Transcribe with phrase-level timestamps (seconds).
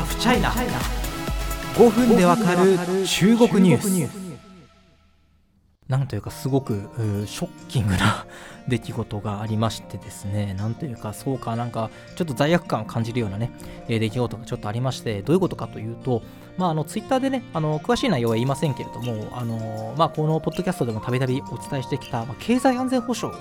[0.00, 0.50] ハフチャイナ
[1.74, 4.40] 5分でわかる中国ニュース。
[5.88, 6.88] なんというかすごく
[7.26, 8.24] ショッキングな
[8.66, 10.54] 出来事がありましてですね。
[10.54, 13.50] なんというかそうかなんかちょっと罪悪感を感じるようなね、
[13.88, 15.20] え出来事がちょっとありまして。
[15.20, 16.22] どういうことかというと
[16.56, 23.38] まああのツイッターでねあの詳しい内容は言いませんけれどもあのまあこのポッドキャストでもたびたびお伝えしてきた、まあ、経済安全保障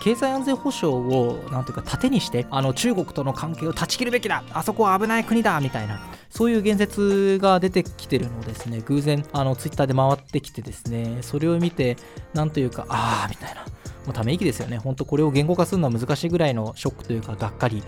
[0.00, 4.44] 経済安全保障をなんていうか盾にしてあの中国との関係を断ち切るべきだ。
[4.52, 6.17] あそこは危ない国だみたいな。
[6.38, 11.96] そういう言説が出てきてるのをですね偶然あのツイッターで回ってきてですねそれを見て
[12.32, 13.64] なんというかああみたいな
[14.06, 14.78] もうため息ですよね。
[14.78, 17.82] 本当これを言語化するのは難しいぐらいのショックというか、がっかり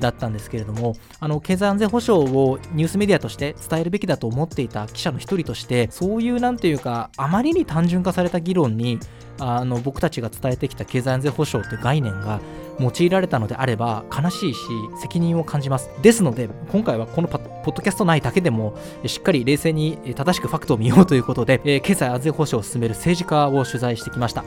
[0.00, 9.00] だったんですけれども、あの、経済安全保障をニュースメディアとして伝えるべきだと思っていた記者の一人として、そういうなんていうか、あまりに単純化された議論に、
[9.40, 12.40] あの僕たちが伝えてきた経済安全保障という概念が
[12.80, 14.60] 用いられたのであれば悲しいし
[15.00, 15.90] 責任を感じます。
[16.02, 24.44] ですので今回はこのポッドキャスト内だけでもしっかり冷静に正しくファクトを見ようということで経済安全保障を進める政治家を取材してきました。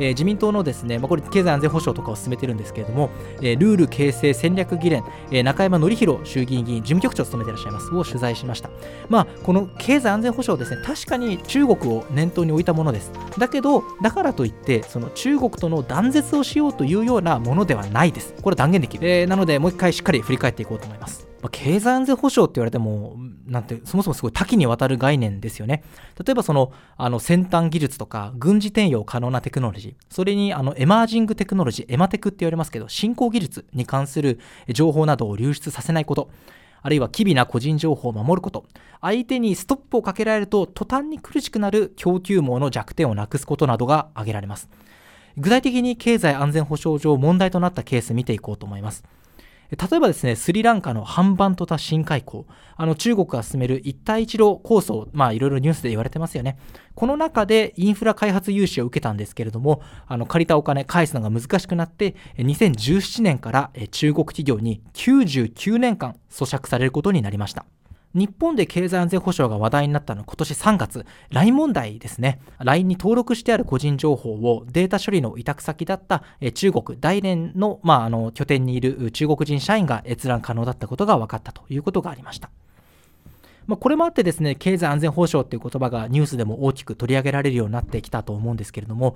[0.00, 3.10] えー、自民党のですね、まあ、これ経済安全保障とかを進めてるんですけれども、
[3.42, 8.70] えー、ルール形成戦略議連、えー、中山則弘衆議院議員事務局長を務めていらっしゃいますを取材しました。
[9.08, 13.12] まあ、この経済安全保障ですね、確かに中国を念頭に置いたものです。
[13.38, 18.34] だけど、だからといって、その中国との断絶をしようというようなものではないです。
[18.40, 19.06] これ断言できる。
[19.08, 21.28] えー、なので、もう一回しっかり振り返っていこうと思います。
[21.42, 23.16] まあ、経済安全保障って言われても、
[23.50, 25.82] なんて、そもそもすごい多岐にわたる概念ですよね。
[26.24, 36.30] 例えばその、あの、先端技術とか、軍事転用可能なテクノロジー、それに、あの、エマージングテクノロジー、エマテクって言われますけど、新興技術に関する情報などを流出させないこと、
[36.82, 38.64] あるいは機微な個人情報を守ること、
[39.00, 44.68] 相手にストップをかけられると途端に苦しくなる供給網の弱点をなくすことなどが挙げられます。
[45.36, 49.04] 具体的に経済安全保障上問題となったケース見ていこうと思います。
[49.70, 52.44] 例えばですね、スリランカのハンバントタ新海溝、
[52.76, 56.58] あの中国が進める一帯一路構想、まあいろいろニュースで言われてますよね。
[56.96, 67.64] この中でインフラ開発融資を受けたんですけれども、あの借りたお金返すのが難しくなって、2017年から中国企業に99年間咀嚼されることになりました。
[68.12, 72.40] 日本で経済安全保障が話題になったのは今年3月、LINE 問題ですね。
[72.58, 82.50] LINE に登録してある個人情報をデータ処理の委託先だった中国大連の,、まあ、あの拠点にいる中国人社員が閲覧可能だったことが分かったということがありました。
[83.68, 89.14] まあ、これもあってですね、経済安全保障という言葉がニュースでも大きく取り上げられるようになってきたと思うんですけれども、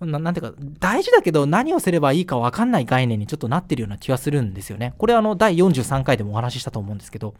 [0.00, 4.92] ななんていうか、大事だけど何をすればいいか分かんない概念にちょっとなってるような気がするんですよね。
[4.98, 7.34] これあの第43回でもお話ししたと思うんですけど、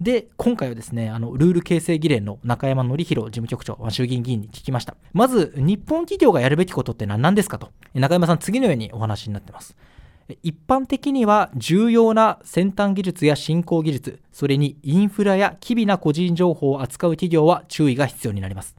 [0.00, 4.94] で、今回はですね、あの、ルール形成議連の中山則弘事務局長、衆議院議員に聞きました。
[5.12, 7.70] まず、日本企業がやるべきことって何なんですかと。
[7.94, 9.74] 中山さん、次のようにお話になってます。
[10.42, 18.74] 一般的には重要な先端技術や新興技術、それにインフラや機微な個人情報を扱う企業は注意が必要になります。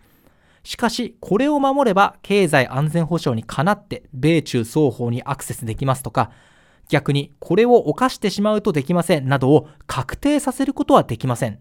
[0.64, 6.32] しかし、これを守れば経済安全保障にかなって米中双方にアクセスできますとか、
[6.90, 11.60] 逆にこれを犯してしまうとできませんなどを確定させることはできません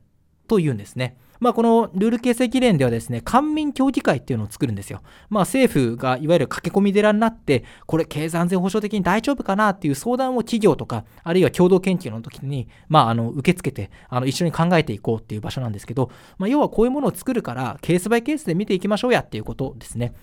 [0.49, 1.17] というんですね。
[1.41, 5.03] まあ、このルール形成議連ではですね、官民協議会っていうのを作るんですよ。
[5.29, 20.15] まあ、政府がいわゆる駆け込み寺になって、これ経済安全保障的に大丈夫かなっていう相談を企業とか、あるいは共同研究の時に、まあ、あの、受け付けて、あの、一緒に考えていこうっていう場所なんですけど、まあ、要はこういうものを作るから、ケースバイケースで見ていきましょうやっていうことですね。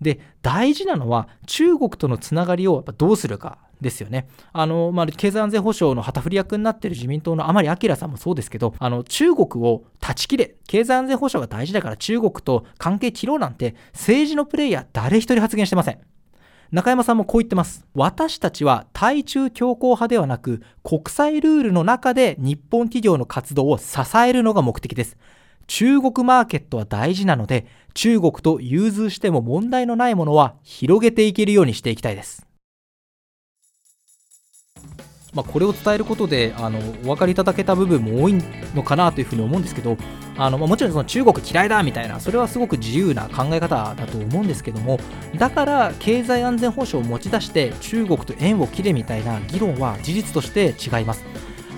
[0.00, 4.28] で、大事なのは、中国とのつながりをやっぱどうするかですよね。
[4.52, 15.98] あの、まあ、経済安全保障の旗振り役になっている自民党の甘利明さんもそうですけど、あの、中国を断ち切れ、経済安全保障が大事だから中国と関係切ろうなんて、政治のプレイヤー誰一人発言してません。
[16.72, 17.84] 中山さんもこう言ってます。
[17.94, 25.16] 私たちは対中強硬派ではなく、国際ルールの中で日本企業の活動を支えるのが目的です。
[25.70, 27.64] 中国マーケットは大事なので、
[27.94, 32.44] 中国と融通しても問題のないものは広げていけるようにしていきたいです。
[35.32, 38.34] まあ、これを伝えることであのお分かりいただけた部分も多い
[38.74, 39.96] のかなというふうに思うんですけど
[40.36, 44.98] あの、ま、もちろんその中国嫌いだみたいなそれはすごく自由な考え方だと思うんですけども
[45.38, 51.24] だから経済安全保障を持ち出して中国と縁を切れみたいな議論は事実として違います。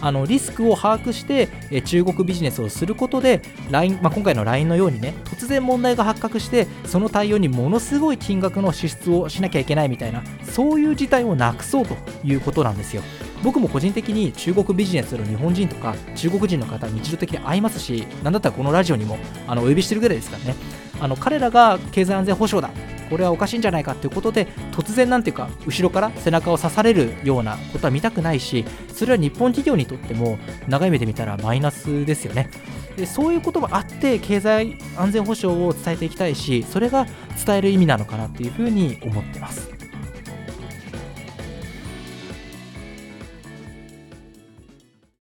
[0.03, 3.41] あのリスクを把握してえ中国ビジネスをすることで
[3.71, 13.03] LINE、まあ、今回の LINE のようにね突然問題が発覚してその対応にものすごい金額の支出をしなきゃいけないみたいなそういう事態をなくそうということなんですよ。
[13.43, 20.55] 僕も個人的に中国ビジネスの日本人とか中国人の方日常的に会いますしなんだったらこのラジオにもあのお呼びしてるぐらいですからね
[21.01, 22.73] あの彼らが経済安全保障だ
[23.13, 32.49] これはおかしいんじゃないかということで突然なんていうか後ろから背中を刺されるようなことは見たくないしそれは日本企業にとっても長い目で見たらマイナスですよね。
[32.97, 37.07] でそういうこともあって経済安全保障を伝えていきたいしそれが
[37.45, 39.82] 伝える意味なのかなっていうふうに思ってます。